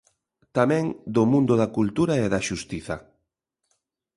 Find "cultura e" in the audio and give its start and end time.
1.77-2.27